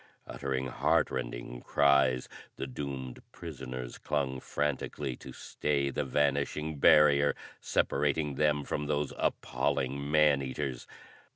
[0.25, 8.33] Uttering heart rending cries, the doomed prisoners clung frantically to stay the vanishing barrier separating
[8.33, 10.87] them from those appalling man eaters.